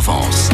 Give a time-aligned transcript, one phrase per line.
[0.00, 0.50] Provence.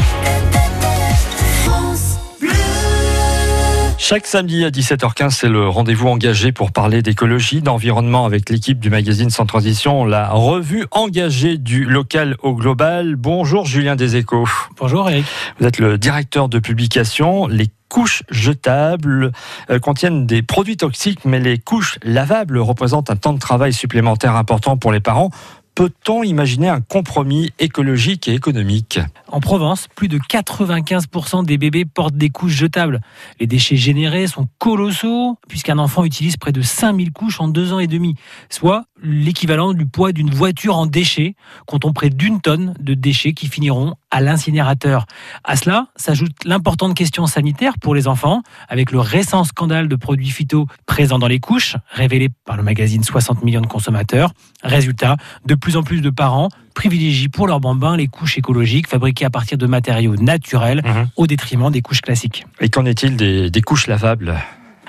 [3.99, 8.89] Chaque samedi à 17h15, c'est le rendez-vous engagé pour parler d'écologie, d'environnement avec l'équipe du
[8.89, 13.17] magazine Sans Transition, la revue engagée du local au global.
[13.17, 14.49] Bonjour Julien Deséchos.
[14.79, 15.27] Bonjour Eric.
[15.59, 17.45] Vous êtes le directeur de publication.
[17.45, 19.31] Les couches jetables
[19.69, 24.35] euh, contiennent des produits toxiques, mais les couches lavables représentent un temps de travail supplémentaire
[24.35, 25.29] important pour les parents.
[25.75, 28.97] Peut-on imaginer un compromis écologique et économique?
[29.27, 33.01] En Provence, plus de 95% des bébés portent des couches jetables.
[33.41, 37.79] Les déchets générés sont colossaux, puisqu'un enfant utilise près de 5000 couches en deux ans
[37.79, 38.15] et demi,
[38.49, 43.47] soit l'équivalent du poids d'une voiture en déchets, comptons près d'une tonne de déchets qui
[43.47, 45.05] finiront à l'incinérateur.
[45.43, 50.29] À cela s'ajoute l'importante question sanitaire pour les enfants, avec le récent scandale de produits
[50.31, 54.31] phyto présents dans les couches, révélé par le magazine 60 millions de consommateurs.
[54.63, 59.25] Résultat, de plus en plus de parents privilégient pour leurs bambins les couches écologiques fabriquées
[59.25, 61.09] à partir de matériaux naturels Mhm.
[61.15, 62.45] au détriment des couches classiques.
[62.59, 64.35] Et qu'en est-il des, des couches lavables?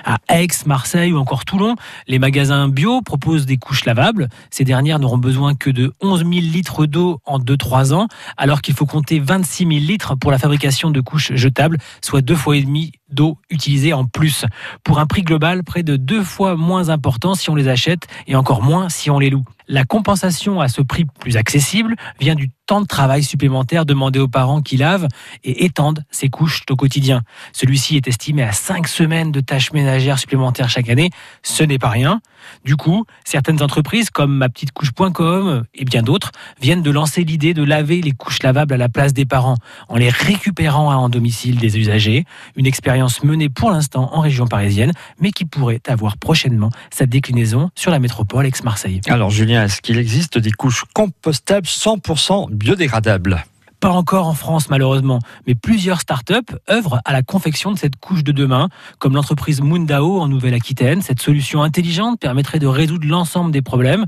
[0.09, 1.75] À Aix, Marseille ou encore Toulon,
[2.07, 4.29] les magasins bio proposent des couches lavables.
[4.51, 8.73] Ces dernières n'auront besoin que de 11 000 litres d'eau en 2-3 ans, alors qu'il
[8.73, 12.61] faut compter 26 000 litres pour la fabrication de couches jetables, soit deux fois et
[12.61, 14.45] demi d'eau utilisée en plus,
[14.83, 18.35] pour un prix global près de deux fois moins important si on les achète et
[18.35, 19.45] encore moins si on les loue.
[19.69, 24.27] La compensation à ce prix plus accessible vient du temps de travail supplémentaire demandé aux
[24.27, 25.07] parents qui lavent
[25.43, 27.21] et étendent ces couches au quotidien.
[27.53, 31.09] Celui-ci est estimé à 5 semaines de tâches ménagères supplémentaires chaque année.
[31.43, 32.21] Ce n'est pas rien.
[32.63, 38.01] Du coup, certaines entreprises comme mapetitecouche.com et bien d'autres viennent de lancer l'idée de laver
[38.01, 39.57] les couches lavables à la place des parents
[39.89, 42.25] en les récupérant à un domicile des usagers.
[42.55, 47.69] Une expérience menée pour l'instant en région parisienne, mais qui pourrait avoir prochainement sa déclinaison
[47.75, 49.01] sur la métropole ex-Marseille.
[49.07, 53.43] Alors Julien, est-ce qu'il existe des couches compostables 100% biodégradables?
[53.79, 58.23] Pas encore en France malheureusement, mais plusieurs startups œuvrent à la confection de cette couche
[58.23, 61.03] de demain, comme l'entreprise Mundao en Nouvelle-Aquitaine.
[61.03, 64.05] Cette solution intelligente permettrait de résoudre l'ensemble des problèmes,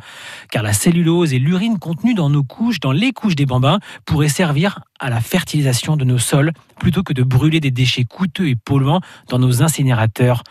[0.49, 4.27] car la cellulose et l'urine contenues dans nos couches, dans les couches des bambins, pourraient
[4.27, 8.55] servir à la fertilisation de nos sols plutôt que de brûler des déchets coûteux et
[8.55, 10.43] polluants dans nos incinérateurs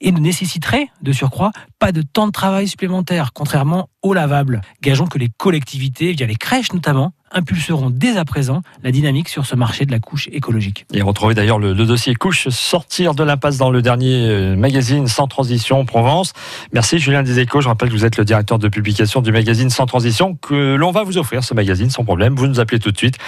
[0.00, 4.60] et ne nécessiterait, de surcroît, pas de temps de travail supplémentaire, contrairement au lavable.
[4.82, 9.46] Gageons que les collectivités, via les crèches notamment, impulseront dès à présent la dynamique sur
[9.46, 10.86] ce marché de la couche écologique.
[10.92, 15.26] Et retrouvez d'ailleurs le, dossier couche sortir de l'impasse dans le dernier euh, magazine Sans
[15.26, 16.32] Transition Provence.
[16.72, 17.60] Merci Julien Deséchos.
[17.60, 20.92] Je rappelle que vous êtes le directeur de publication du magazine Sans Transition, que l'on
[20.92, 22.34] va vous offrir ce magazine sans problème.
[22.36, 23.18] Vous nous appelez tout de suite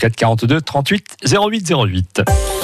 [0.00, 2.50] 04 42 38 08 08.